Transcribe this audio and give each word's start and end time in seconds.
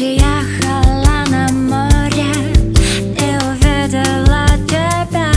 Приехала 0.00 1.26
на 1.28 1.52
море 1.52 2.32
и 3.18 3.36
увидела 3.44 4.46
тебя 4.66 5.30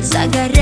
загорело. 0.00 0.59